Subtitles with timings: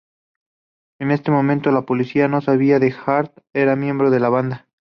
[0.99, 4.67] En ese momento la policía no sabía que Hart era miembro de la banda.